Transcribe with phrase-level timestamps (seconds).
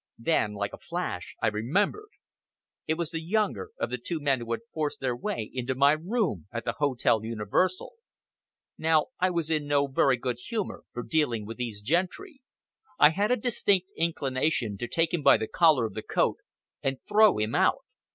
[0.17, 2.09] Then, like a flash, I remembered.
[2.87, 5.91] It was the younger of the two men who had forced their way into my
[5.91, 7.93] room at the Hotel Universal.
[8.79, 12.41] Now I was in no very good humor for dealing with these gentry.
[12.97, 16.37] I had a distinct inclination to take him by the collar of the coat
[16.81, 17.83] and throw him out.